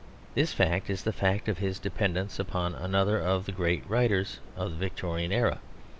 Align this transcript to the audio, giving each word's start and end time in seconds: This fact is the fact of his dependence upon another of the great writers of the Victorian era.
This 0.33 0.51
fact 0.51 0.89
is 0.89 1.03
the 1.03 1.13
fact 1.13 1.47
of 1.47 1.59
his 1.59 1.77
dependence 1.77 2.39
upon 2.39 2.73
another 2.73 3.19
of 3.21 3.45
the 3.45 3.51
great 3.51 3.87
writers 3.87 4.39
of 4.57 4.71
the 4.71 4.77
Victorian 4.77 5.31
era. 5.31 5.59